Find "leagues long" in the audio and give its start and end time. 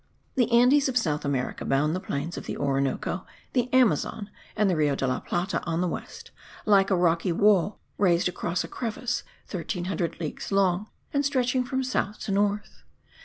10.19-10.89